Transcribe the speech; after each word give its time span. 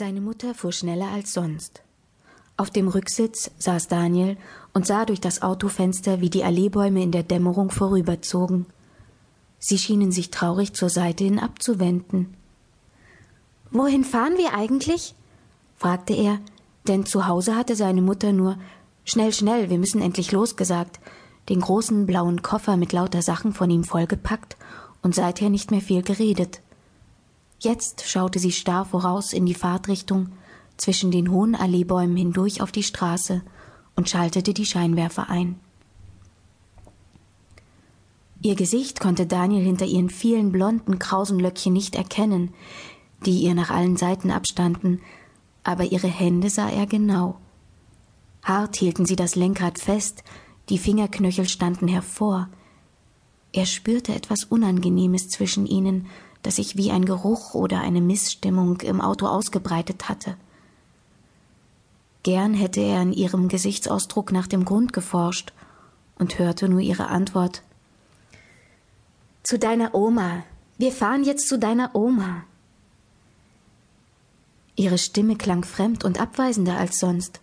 Seine 0.00 0.20
Mutter 0.20 0.54
fuhr 0.54 0.70
schneller 0.70 1.08
als 1.08 1.32
sonst. 1.32 1.82
Auf 2.56 2.70
dem 2.70 2.86
Rücksitz 2.86 3.50
saß 3.58 3.88
Daniel 3.88 4.36
und 4.72 4.86
sah 4.86 5.04
durch 5.04 5.20
das 5.20 5.42
Autofenster, 5.42 6.20
wie 6.20 6.30
die 6.30 6.44
Alleebäume 6.44 7.02
in 7.02 7.10
der 7.10 7.24
Dämmerung 7.24 7.72
vorüberzogen. 7.72 8.66
Sie 9.58 9.76
schienen 9.76 10.12
sich 10.12 10.30
traurig 10.30 10.72
zur 10.72 10.88
Seite 10.88 11.24
hin 11.24 11.40
abzuwenden. 11.40 12.32
Wohin 13.72 14.04
fahren 14.04 14.36
wir 14.36 14.54
eigentlich? 14.54 15.16
fragte 15.74 16.14
er, 16.14 16.38
denn 16.86 17.04
zu 17.04 17.26
Hause 17.26 17.56
hatte 17.56 17.74
seine 17.74 18.00
Mutter 18.00 18.32
nur 18.32 18.56
Schnell, 19.04 19.32
schnell, 19.32 19.68
wir 19.68 19.78
müssen 19.78 20.00
endlich 20.00 20.30
los 20.30 20.54
gesagt, 20.54 21.00
den 21.48 21.60
großen 21.60 22.06
blauen 22.06 22.42
Koffer 22.42 22.76
mit 22.76 22.92
lauter 22.92 23.22
Sachen 23.22 23.52
von 23.52 23.68
ihm 23.68 23.82
vollgepackt 23.82 24.56
und 25.02 25.16
seither 25.16 25.50
nicht 25.50 25.72
mehr 25.72 25.80
viel 25.80 26.02
geredet. 26.02 26.60
Jetzt 27.60 28.08
schaute 28.08 28.38
sie 28.38 28.52
starr 28.52 28.84
voraus 28.84 29.32
in 29.32 29.44
die 29.44 29.54
Fahrtrichtung 29.54 30.30
zwischen 30.76 31.10
den 31.10 31.30
hohen 31.30 31.54
Alleebäumen 31.54 32.16
hindurch 32.16 32.60
auf 32.60 32.70
die 32.70 32.84
Straße 32.84 33.42
und 33.96 34.08
schaltete 34.08 34.54
die 34.54 34.66
Scheinwerfer 34.66 35.28
ein. 35.28 35.58
Ihr 38.40 38.54
Gesicht 38.54 39.00
konnte 39.00 39.26
Daniel 39.26 39.64
hinter 39.64 39.86
ihren 39.86 40.10
vielen 40.10 40.52
blonden, 40.52 41.00
krausen 41.00 41.40
Löckchen 41.40 41.72
nicht 41.72 41.96
erkennen, 41.96 42.54
die 43.26 43.40
ihr 43.40 43.54
nach 43.54 43.70
allen 43.70 43.96
Seiten 43.96 44.30
abstanden, 44.30 45.00
aber 45.64 45.84
ihre 45.84 46.06
Hände 46.06 46.48
sah 46.50 46.70
er 46.70 46.86
genau. 46.86 47.40
Hart 48.44 48.76
hielten 48.76 49.04
sie 49.06 49.16
das 49.16 49.34
Lenkrad 49.34 49.80
fest, 49.80 50.22
die 50.68 50.78
Fingerknöchel 50.78 51.48
standen 51.48 51.88
hervor. 51.88 52.48
Er 53.52 53.66
spürte 53.66 54.14
etwas 54.14 54.44
Unangenehmes 54.44 55.28
zwischen 55.28 55.66
ihnen, 55.66 56.06
das 56.42 56.56
sich 56.56 56.76
wie 56.76 56.90
ein 56.90 57.04
Geruch 57.04 57.54
oder 57.54 57.80
eine 57.80 58.00
Missstimmung 58.00 58.80
im 58.80 59.00
Auto 59.00 59.26
ausgebreitet 59.26 60.08
hatte. 60.08 60.36
Gern 62.22 62.54
hätte 62.54 62.80
er 62.80 63.02
in 63.02 63.12
ihrem 63.12 63.48
Gesichtsausdruck 63.48 64.32
nach 64.32 64.46
dem 64.46 64.64
Grund 64.64 64.92
geforscht 64.92 65.52
und 66.18 66.38
hörte 66.38 66.68
nur 66.68 66.80
ihre 66.80 67.08
Antwort 67.08 67.62
Zu 69.42 69.58
deiner 69.58 69.94
Oma. 69.94 70.42
Wir 70.76 70.92
fahren 70.92 71.24
jetzt 71.24 71.48
zu 71.48 71.58
deiner 71.58 71.94
Oma. 71.94 72.44
Ihre 74.76 74.98
Stimme 74.98 75.36
klang 75.36 75.64
fremd 75.64 76.04
und 76.04 76.20
abweisender 76.20 76.76
als 76.76 77.00
sonst. 77.00 77.40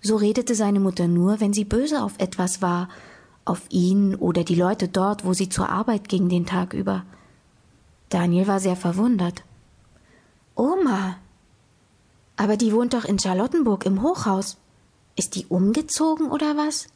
So 0.00 0.16
redete 0.16 0.54
seine 0.54 0.78
Mutter 0.78 1.08
nur, 1.08 1.40
wenn 1.40 1.52
sie 1.52 1.64
böse 1.64 2.02
auf 2.02 2.14
etwas 2.18 2.62
war, 2.62 2.88
auf 3.44 3.62
ihn 3.70 4.14
oder 4.14 4.44
die 4.44 4.54
Leute 4.54 4.88
dort, 4.88 5.24
wo 5.24 5.32
sie 5.32 5.48
zur 5.48 5.70
Arbeit 5.70 6.08
ging 6.08 6.28
den 6.28 6.46
Tag 6.46 6.74
über. 6.74 7.04
Daniel 8.08 8.46
war 8.46 8.60
sehr 8.60 8.76
verwundert. 8.76 9.42
Oma. 10.54 11.18
Aber 12.36 12.56
die 12.56 12.72
wohnt 12.72 12.94
doch 12.94 13.04
in 13.04 13.18
Charlottenburg 13.18 13.84
im 13.84 14.02
Hochhaus. 14.02 14.56
Ist 15.16 15.34
die 15.34 15.46
umgezogen 15.46 16.30
oder 16.30 16.56
was? 16.56 16.86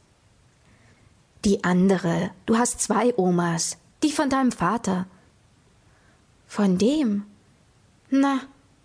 Die 1.45 1.63
andere. 1.63 2.31
Du 2.45 2.57
hast 2.57 2.79
zwei 2.79 3.13
Omas. 3.17 3.77
Die 4.01 4.11
von 4.11 4.29
deinem 4.29 4.51
Vater. 4.51 5.07
Von 6.47 6.77
dem? 6.77 7.25
Na, 8.09 8.39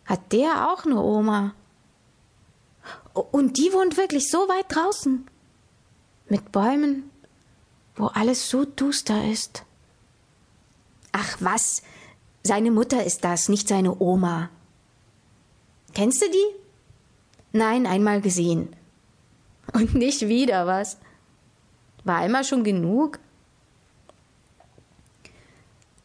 hat 0.05 0.33
der 0.33 0.69
auch 0.71 0.85
eine 0.85 1.01
Oma? 1.01 1.55
Und 3.13 3.59
die 3.59 3.73
wohnt 3.73 3.97
wirklich 3.97 4.31
so 4.31 4.39
weit 4.49 4.67
draußen? 4.69 5.27
Mit 6.29 6.53
Bäumen, 6.53 7.11
wo 7.97 8.07
alles 8.07 8.49
so 8.49 8.65
duster 8.65 9.25
ist. 9.31 9.65
Ach 11.13 11.37
was, 11.41 11.83
seine 12.43 12.71
Mutter 12.71 13.05
ist 13.05 13.25
das, 13.25 13.49
nicht 13.49 13.69
seine 13.69 14.01
Oma. 14.01 14.51
Kennst 15.95 16.23
du 16.23 16.27
die? 16.31 16.59
Nein, 17.53 17.87
einmal 17.87 18.21
gesehen. 18.21 18.69
Und 19.73 19.95
nicht 19.95 20.29
wieder, 20.29 20.67
was? 20.67 20.99
War 22.05 22.17
einmal 22.17 22.45
schon 22.45 22.65
genug? 22.65 23.19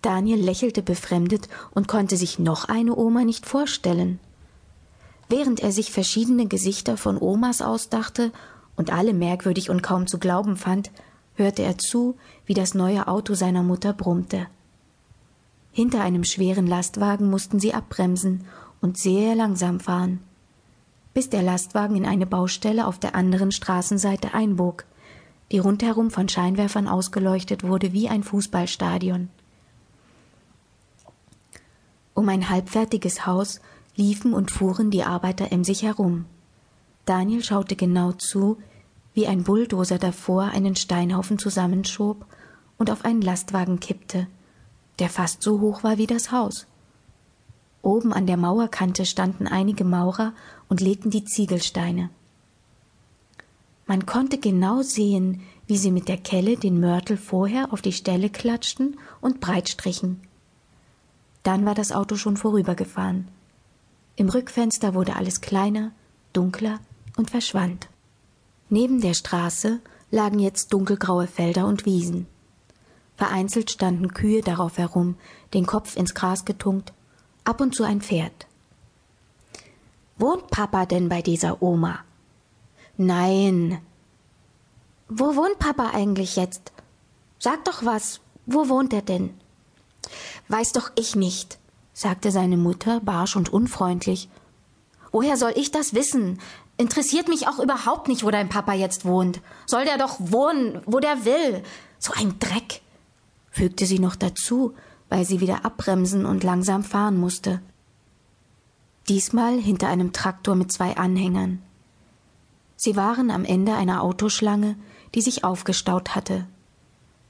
Daniel 0.01 0.39
lächelte 0.39 0.81
befremdet 0.81 1.47
und 1.71 1.87
konnte 1.87 2.17
sich 2.17 2.37
noch 2.37 2.65
eine 2.65 2.95
Oma 2.95 3.23
nicht 3.23 3.45
vorstellen. 3.45 4.19
Während 5.29 5.61
er 5.61 5.71
sich 5.71 5.91
verschiedene 5.91 6.47
Gesichter 6.47 6.97
von 6.97 7.17
Omas 7.17 7.61
ausdachte 7.61 8.31
und 8.75 8.91
alle 8.91 9.13
merkwürdig 9.13 9.69
und 9.69 9.81
kaum 9.81 10.07
zu 10.07 10.19
glauben 10.19 10.57
fand, 10.57 10.91
hörte 11.35 11.63
er 11.63 11.77
zu, 11.77 12.17
wie 12.45 12.53
das 12.53 12.73
neue 12.73 13.07
Auto 13.07 13.33
seiner 13.33 13.63
Mutter 13.63 13.93
brummte. 13.93 14.47
Hinter 15.73 16.01
einem 16.01 16.23
schweren 16.23 16.67
Lastwagen 16.67 17.31
mussten 17.31 17.59
sie 17.59 17.73
abbremsen 17.73 18.45
und 18.79 18.97
sehr 18.97 19.33
langsam 19.33 19.79
fahren, 19.79 20.19
bis 21.15 21.29
der 21.29 21.41
Lastwagen 21.41 21.95
in 21.95 22.05
eine 22.05 22.27
Baustelle 22.27 22.85
auf 22.85 22.99
der 22.99 23.15
anderen 23.15 23.51
Straßenseite 23.51 24.35
einbog, 24.35 24.85
die 25.51 25.57
rundherum 25.57 26.11
von 26.11 26.29
Scheinwerfern 26.29 26.87
ausgeleuchtet 26.87 27.63
wurde 27.63 27.91
wie 27.91 28.07
ein 28.07 28.23
Fußballstadion. 28.23 29.29
Um 32.13 32.29
ein 32.29 32.49
halbfertiges 32.49 33.25
Haus 33.25 33.59
liefen 33.95 34.33
und 34.33 34.51
fuhren 34.51 34.91
die 34.91 35.03
Arbeiter 35.03 35.51
emsig 35.51 35.81
herum. 35.81 36.25
Daniel 37.05 37.43
schaute 37.43 37.75
genau 37.75 38.11
zu, 38.11 38.57
wie 39.15 39.25
ein 39.25 39.43
Bulldozer 39.43 39.97
davor 39.97 40.43
einen 40.43 40.75
Steinhaufen 40.75 41.39
zusammenschob 41.39 42.25
und 42.77 42.91
auf 42.91 43.05
einen 43.05 43.21
Lastwagen 43.21 43.79
kippte, 43.79 44.27
der 44.99 45.09
fast 45.09 45.41
so 45.41 45.59
hoch 45.59 45.83
war 45.83 45.97
wie 45.97 46.07
das 46.07 46.31
Haus. 46.31 46.67
Oben 47.81 48.13
an 48.13 48.27
der 48.27 48.37
Mauerkante 48.37 49.05
standen 49.05 49.47
einige 49.47 49.83
Maurer 49.83 50.33
und 50.69 50.79
legten 50.79 51.11
die 51.11 51.25
Ziegelsteine. 51.25 52.09
Man 53.85 54.05
konnte 54.05 54.37
genau 54.37 54.81
sehen, 54.81 55.41
wie 55.67 55.77
sie 55.77 55.91
mit 55.91 56.07
der 56.07 56.17
Kelle 56.17 56.57
den 56.57 56.79
Mörtel 56.79 57.17
vorher 57.17 57.73
auf 57.73 57.81
die 57.81 57.91
Stelle 57.91 58.29
klatschten 58.29 58.97
und 59.19 59.41
breit 59.41 59.69
strichen. 59.69 60.21
Dann 61.43 61.65
war 61.65 61.75
das 61.75 61.91
Auto 61.91 62.15
schon 62.15 62.37
vorübergefahren. 62.37 63.27
Im 64.15 64.29
Rückfenster 64.29 64.93
wurde 64.93 65.15
alles 65.15 65.41
kleiner, 65.41 65.91
dunkler 66.31 66.79
und 67.17 67.29
verschwand. 67.29 67.89
Neben 68.69 69.01
der 69.01 69.13
Straße 69.13 69.81
lagen 70.09 70.39
jetzt 70.39 70.71
dunkelgraue 70.71 71.27
Felder 71.27 71.67
und 71.67 71.85
Wiesen. 71.85 72.27
Vereinzelt 73.23 73.71
standen 73.71 74.13
Kühe 74.13 74.41
darauf 74.41 74.77
herum, 74.77 75.15
den 75.53 75.65
Kopf 75.65 75.95
ins 75.95 76.13
Gras 76.13 76.43
getunkt, 76.43 76.91
ab 77.45 77.61
und 77.61 77.73
zu 77.73 77.85
ein 77.85 78.01
Pferd. 78.01 78.47
Wohnt 80.17 80.49
Papa 80.49 80.85
denn 80.85 81.07
bei 81.07 81.21
dieser 81.21 81.63
Oma? 81.63 81.99
Nein. 82.97 83.79
Wo 85.07 85.37
wohnt 85.37 85.57
Papa 85.57 85.91
eigentlich 85.93 86.35
jetzt? 86.35 86.73
Sag 87.39 87.63
doch 87.63 87.85
was, 87.85 88.19
wo 88.45 88.67
wohnt 88.67 88.91
er 88.91 89.03
denn? 89.03 89.33
Weiß 90.49 90.73
doch 90.73 90.91
ich 90.95 91.15
nicht, 91.15 91.59
sagte 91.93 92.29
seine 92.29 92.57
Mutter 92.57 92.99
barsch 92.99 93.37
und 93.37 93.53
unfreundlich. 93.53 94.27
Woher 95.13 95.37
soll 95.37 95.53
ich 95.55 95.71
das 95.71 95.93
wissen? 95.93 96.41
Interessiert 96.75 97.29
mich 97.29 97.47
auch 97.47 97.59
überhaupt 97.59 98.09
nicht, 98.09 98.25
wo 98.25 98.31
dein 98.31 98.49
Papa 98.49 98.73
jetzt 98.73 99.05
wohnt. 99.05 99.39
Soll 99.65 99.85
der 99.85 99.97
doch 99.97 100.17
wohnen, 100.19 100.81
wo 100.85 100.99
der 100.99 101.23
will. 101.23 101.63
So 101.99 102.11
ein 102.13 102.37
Dreck, 102.39 102.81
fügte 103.53 103.85
sie 103.85 103.99
noch 103.99 104.15
dazu, 104.15 104.73
weil 105.09 105.25
sie 105.25 105.39
wieder 105.39 105.63
abbremsen 105.63 106.25
und 106.25 106.43
langsam 106.43 106.83
fahren 106.83 107.17
musste. 107.17 107.61
Diesmal 109.07 109.59
hinter 109.59 109.87
einem 109.87 110.11
Traktor 110.11 110.55
mit 110.55 110.71
zwei 110.71 110.97
Anhängern. 110.97 111.61
Sie 112.75 112.95
waren 112.95 113.29
am 113.29 113.45
Ende 113.45 113.75
einer 113.75 114.01
Autoschlange, 114.01 114.75
die 115.13 115.21
sich 115.21 115.43
aufgestaut 115.43 116.15
hatte. 116.15 116.47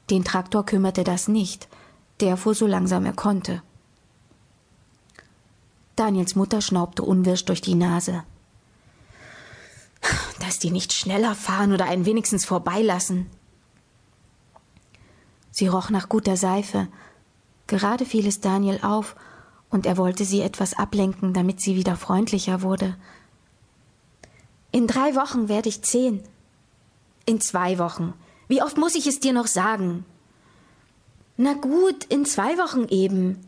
Den 0.10 0.24
Traktor 0.24 0.66
kümmerte 0.66 1.04
das 1.04 1.28
nicht, 1.28 1.68
der 2.22 2.38
fuhr 2.38 2.56
so 2.56 2.68
langsam 2.68 3.06
er 3.06 3.14
konnte. 3.14 3.62
Daniels 5.98 6.36
Mutter 6.36 6.62
schnaubte 6.62 7.04
unwirsch 7.04 7.44
durch 7.44 7.62
die 7.62 7.76
Nase. 7.76 8.24
Dass 10.40 10.58
die 10.58 10.72
nicht 10.72 10.94
schneller 10.94 11.36
fahren 11.36 11.74
oder 11.74 11.86
einen 11.86 12.06
wenigstens 12.06 12.46
vorbeilassen. 12.46 13.30
Sie 15.54 15.68
roch 15.68 15.92
nach 15.92 16.10
guter 16.10 16.36
Seife. 16.36 16.88
Gerade 17.68 18.06
fiel 18.06 18.28
es 18.28 18.42
Daniel 18.42 18.80
auf, 18.82 19.16
und 19.70 19.86
er 19.86 19.98
wollte 19.98 20.26
sie 20.26 20.42
etwas 20.42 20.74
ablenken, 20.74 21.34
damit 21.34 21.62
sie 21.62 21.76
wieder 21.76 21.96
freundlicher 21.96 22.64
wurde. 22.64 22.98
In 24.72 24.88
drei 24.88 25.16
Wochen 25.16 25.50
werde 25.50 25.70
ich 25.70 25.84
zehn. 25.84 26.24
In 27.28 27.40
zwei 27.40 27.78
Wochen. 27.78 28.16
Wie 28.48 28.64
oft 28.64 28.78
muss 28.78 28.96
ich 28.96 29.06
es 29.06 29.20
dir 29.20 29.32
noch 29.32 29.46
sagen? 29.46 30.06
Na 31.38 31.54
gut, 31.54 32.04
in 32.06 32.26
zwei 32.26 32.58
Wochen 32.58 32.88
eben. 32.90 33.40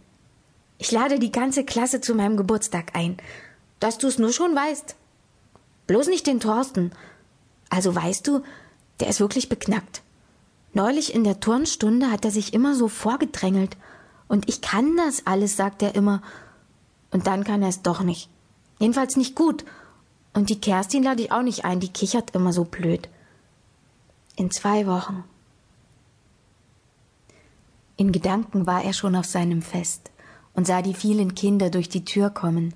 Ich 0.78 0.92
lade 0.92 1.18
die 1.18 1.32
ganze 1.32 1.66
Klasse 1.66 2.02
zu 2.02 2.14
meinem 2.14 2.38
Geburtstag 2.38 2.96
ein, 2.96 3.18
dass 3.80 3.98
du's 3.98 4.20
nur 4.20 4.32
schon 4.32 4.56
weißt. 4.56 4.96
Bloß 5.88 6.08
nicht 6.08 6.28
den 6.28 6.40
Thorsten. 6.40 6.92
Also 7.70 7.96
weißt 7.96 8.28
du, 8.28 8.44
der 9.00 9.08
ist 9.08 9.20
wirklich 9.20 9.50
beknackt. 9.50 10.04
Neulich 10.76 11.16
in 11.16 11.24
der 11.24 11.40
Turnstunde 11.40 12.12
hat 12.12 12.26
er 12.26 12.32
sich 12.32 12.54
immer 12.54 12.76
so 12.76 12.90
vorgedrängelt. 12.90 13.78
Und 14.28 14.50
ich 14.50 14.60
kann 14.60 14.98
das 14.98 15.26
alles, 15.26 15.56
sagt 15.56 15.82
er 15.82 15.96
immer. 15.96 16.22
Und 17.12 17.28
dann 17.28 17.46
kann 17.46 17.62
er 17.62 17.70
es 17.70 17.82
doch 17.82 18.04
nicht. 18.04 18.30
Jedenfalls 18.80 19.16
nicht 19.16 19.36
gut. 19.36 19.64
Und 20.34 20.50
die 20.50 20.60
Kerstin 20.60 21.02
lade 21.02 21.24
ich 21.24 21.32
auch 21.32 21.44
nicht 21.44 21.64
ein, 21.64 21.80
die 21.80 21.88
kichert 21.88 22.36
immer 22.36 22.52
so 22.52 22.66
blöd. 22.66 23.08
In 24.36 24.52
zwei 24.52 24.86
Wochen. 24.86 25.24
In 27.96 28.12
Gedanken 28.12 28.68
war 28.68 28.84
er 28.84 28.92
schon 28.92 29.16
auf 29.16 29.26
seinem 29.26 29.62
Fest 29.62 30.12
und 30.56 30.68
sah 30.68 30.82
die 30.82 30.94
vielen 30.94 31.36
Kinder 31.36 31.70
durch 31.70 31.88
die 31.88 32.04
Tür 32.04 32.30
kommen. 32.30 32.76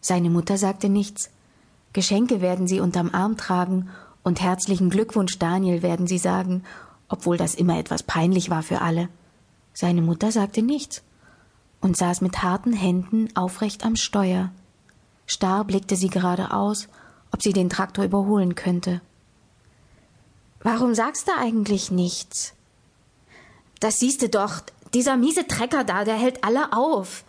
Seine 0.00 0.28
Mutter 0.28 0.58
sagte 0.58 0.88
nichts. 0.88 1.30
Geschenke 1.92 2.40
werden 2.40 2.66
sie 2.66 2.80
unterm 2.80 3.10
Arm 3.12 3.36
tragen 3.36 3.90
und 4.24 4.40
herzlichen 4.40 4.90
Glückwunsch 4.90 5.38
Daniel 5.38 5.82
werden 5.82 6.08
sie 6.08 6.18
sagen, 6.18 6.64
obwohl 7.08 7.36
das 7.36 7.54
immer 7.54 7.78
etwas 7.78 8.02
peinlich 8.02 8.50
war 8.50 8.62
für 8.62 8.80
alle. 8.80 9.08
Seine 9.72 10.02
Mutter 10.02 10.32
sagte 10.32 10.62
nichts 10.62 11.02
und 11.80 11.96
saß 11.96 12.20
mit 12.20 12.42
harten 12.42 12.72
Händen 12.72 13.28
aufrecht 13.36 13.84
am 13.84 13.96
Steuer. 13.96 14.50
Starr 15.26 15.64
blickte 15.64 15.96
sie 15.96 16.08
geradeaus, 16.08 16.88
ob 17.30 17.42
sie 17.42 17.52
den 17.52 17.68
Traktor 17.68 18.04
überholen 18.04 18.54
könnte. 18.54 19.00
Warum 20.60 20.94
sagst 20.94 21.28
du 21.28 21.32
eigentlich 21.38 21.90
nichts? 21.90 22.54
Das 23.80 24.00
siehste 24.00 24.28
doch, 24.28 24.60
dieser 24.94 25.16
miese 25.16 25.46
Trecker 25.46 25.84
da, 25.84 26.04
der 26.04 26.16
hält 26.16 26.42
alle 26.42 26.72
auf. 26.72 27.24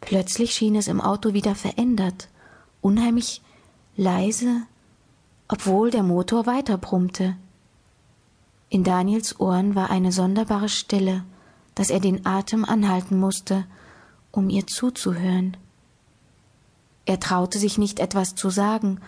Plötzlich 0.00 0.54
schien 0.54 0.76
es 0.76 0.88
im 0.88 1.00
Auto 1.00 1.32
wieder 1.32 1.54
verändert, 1.54 2.28
unheimlich 2.80 3.42
leise, 3.96 4.62
obwohl 5.48 5.90
der 5.90 6.02
Motor 6.02 6.46
weiter 6.46 6.78
brummte. 6.78 7.36
In 8.72 8.84
Daniels 8.84 9.40
Ohren 9.40 9.74
war 9.74 9.90
eine 9.90 10.12
sonderbare 10.12 10.68
Stille, 10.68 11.24
dass 11.74 11.90
er 11.90 11.98
den 11.98 12.24
Atem 12.24 12.64
anhalten 12.64 13.18
musste, 13.18 13.66
um 14.30 14.48
ihr 14.48 14.64
zuzuhören. 14.68 15.56
Er 17.04 17.18
traute 17.18 17.58
sich 17.58 17.78
nicht 17.78 17.98
etwas 17.98 18.36
zu 18.36 18.48
sagen, 18.48 19.00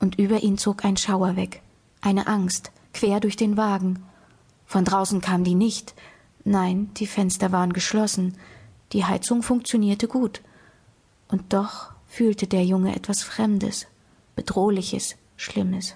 und 0.00 0.18
über 0.18 0.42
ihn 0.42 0.58
zog 0.58 0.84
ein 0.84 0.96
Schauer 0.96 1.36
weg, 1.36 1.62
eine 2.00 2.26
Angst, 2.26 2.72
quer 2.92 3.20
durch 3.20 3.36
den 3.36 3.56
Wagen. 3.56 4.02
Von 4.66 4.84
draußen 4.84 5.20
kam 5.20 5.44
die 5.44 5.54
nicht, 5.54 5.94
nein, 6.44 6.90
die 6.94 7.06
Fenster 7.06 7.52
waren 7.52 7.72
geschlossen, 7.72 8.36
die 8.92 9.04
Heizung 9.04 9.44
funktionierte 9.44 10.08
gut, 10.08 10.42
und 11.28 11.52
doch 11.52 11.92
fühlte 12.08 12.48
der 12.48 12.64
Junge 12.64 12.96
etwas 12.96 13.22
Fremdes, 13.22 13.86
Bedrohliches, 14.34 15.14
Schlimmes. 15.36 15.94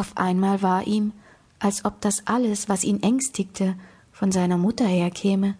Auf 0.00 0.16
einmal 0.16 0.62
war 0.62 0.86
ihm, 0.86 1.12
als 1.58 1.84
ob 1.84 2.00
das 2.00 2.26
alles, 2.26 2.70
was 2.70 2.84
ihn 2.84 3.02
ängstigte, 3.02 3.74
von 4.10 4.32
seiner 4.32 4.56
Mutter 4.56 4.86
herkäme, 4.86 5.58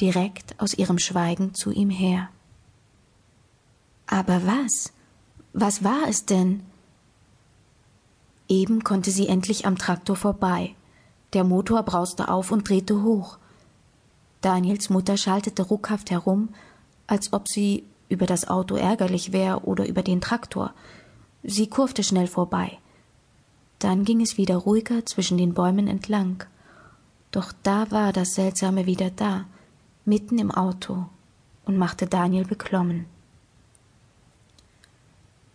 direkt 0.00 0.60
aus 0.60 0.74
ihrem 0.74 0.98
Schweigen 0.98 1.54
zu 1.54 1.70
ihm 1.70 1.88
her. 1.88 2.30
Aber 4.08 4.44
was? 4.44 4.92
Was 5.52 5.84
war 5.84 6.08
es 6.08 6.26
denn? 6.26 6.64
Eben 8.48 8.82
konnte 8.82 9.12
sie 9.12 9.28
endlich 9.28 9.66
am 9.66 9.78
Traktor 9.78 10.16
vorbei. 10.16 10.74
Der 11.32 11.44
Motor 11.44 11.84
brauste 11.84 12.26
auf 12.26 12.50
und 12.50 12.68
drehte 12.68 13.04
hoch. 13.04 13.38
Daniels 14.40 14.90
Mutter 14.90 15.16
schaltete 15.16 15.62
ruckhaft 15.62 16.10
herum, 16.10 16.48
als 17.06 17.32
ob 17.32 17.46
sie 17.46 17.84
über 18.08 18.26
das 18.26 18.48
Auto 18.48 18.74
ärgerlich 18.74 19.30
wäre 19.30 19.60
oder 19.60 19.86
über 19.86 20.02
den 20.02 20.20
Traktor. 20.20 20.74
Sie 21.44 21.68
kurfte 21.68 22.02
schnell 22.02 22.26
vorbei. 22.26 22.80
Dann 23.80 24.04
ging 24.04 24.20
es 24.20 24.36
wieder 24.36 24.56
ruhiger 24.56 25.04
zwischen 25.06 25.38
den 25.38 25.54
Bäumen 25.54 25.88
entlang. 25.88 26.44
Doch 27.32 27.52
da 27.62 27.90
war 27.90 28.12
das 28.12 28.34
Seltsame 28.34 28.86
wieder 28.86 29.10
da, 29.10 29.46
mitten 30.04 30.38
im 30.38 30.50
Auto, 30.50 31.06
und 31.64 31.76
machte 31.76 32.06
Daniel 32.06 32.44
beklommen. 32.44 33.06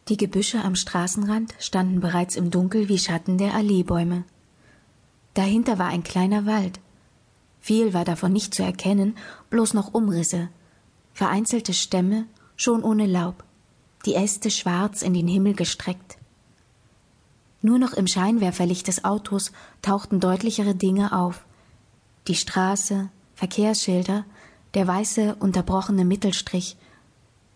Die 0.07 0.17
Gebüsche 0.17 0.63
am 0.63 0.75
Straßenrand 0.75 1.53
standen 1.59 1.99
bereits 1.99 2.35
im 2.35 2.51
Dunkel 2.51 2.89
wie 2.89 2.97
Schatten 2.97 3.37
der 3.37 3.53
Alleebäume. 3.53 4.23
Dahinter 5.35 5.77
war 5.77 5.87
ein 5.87 6.03
kleiner 6.03 6.45
Wald. 6.45 6.79
Viel 7.59 7.93
war 7.93 8.05
davon 8.05 8.33
nicht 8.33 8.53
zu 8.53 8.63
erkennen, 8.63 9.17
bloß 9.49 9.73
noch 9.73 9.93
Umrisse, 9.93 10.49
vereinzelte 11.13 11.73
Stämme, 11.73 12.25
schon 12.55 12.83
ohne 12.83 13.05
Laub, 13.05 13.43
die 14.05 14.15
Äste 14.15 14.49
schwarz 14.49 15.01
in 15.01 15.13
den 15.13 15.27
Himmel 15.27 15.53
gestreckt. 15.53 16.17
Nur 17.65 17.79
noch 17.79 17.93
im 17.93 18.05
Scheinwerferlicht 18.05 18.87
des 18.87 19.05
Autos 19.05 19.51
tauchten 19.81 20.19
deutlichere 20.19 20.75
Dinge 20.75 21.17
auf. 21.17 21.47
Die 22.27 22.35
Straße, 22.35 23.09
Verkehrsschilder, 23.33 24.23
der 24.75 24.85
weiße, 24.85 25.37
unterbrochene 25.39 26.05
Mittelstrich, 26.05 26.77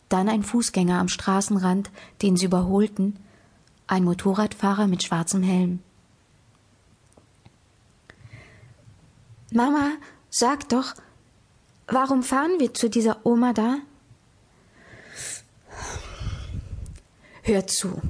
dann 0.09 0.27
ein 0.27 0.41
Fußgänger 0.41 0.97
am 0.99 1.09
Straßenrand, 1.09 1.91
den 2.23 2.37
sie 2.37 2.47
überholten, 2.47 3.19
ein 3.85 4.03
Motorradfahrer 4.03 4.87
mit 4.87 5.03
schwarzem 5.03 5.43
Helm. 5.43 5.77
Mama, 9.51 9.91
sag 10.31 10.69
doch, 10.69 10.95
warum 11.85 12.23
fahren 12.23 12.55
wir 12.57 12.73
zu 12.73 12.89
dieser 12.89 13.23
Oma 13.27 13.53
da? 13.53 13.77
Hör 17.43 17.67
zu, 17.67 18.01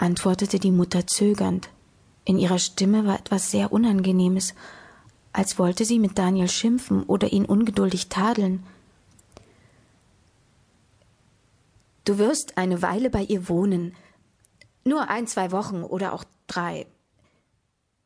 antwortete 0.00 0.58
die 0.58 0.70
Mutter 0.70 1.06
zögernd. 1.06 1.70
In 2.24 2.38
ihrer 2.38 2.58
Stimme 2.58 3.06
war 3.06 3.18
etwas 3.18 3.50
sehr 3.50 3.72
Unangenehmes, 3.72 4.54
als 5.32 5.58
wollte 5.58 5.84
sie 5.84 5.98
mit 5.98 6.18
Daniel 6.18 6.48
schimpfen 6.48 7.02
oder 7.04 7.32
ihn 7.32 7.44
ungeduldig 7.44 8.08
tadeln. 8.08 8.66
Du 12.04 12.18
wirst 12.18 12.56
eine 12.56 12.82
Weile 12.82 13.10
bei 13.10 13.22
ihr 13.22 13.48
wohnen. 13.48 13.94
Nur 14.84 15.08
ein, 15.08 15.26
zwei 15.26 15.52
Wochen 15.52 15.82
oder 15.82 16.12
auch 16.14 16.24
drei. 16.46 16.86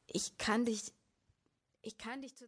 Ich 0.06 0.36
kann 0.36 0.64
dich. 0.64 0.92
Ich 1.82 1.96
kann 1.96 2.20
dich 2.20 2.34
zu. 2.34 2.44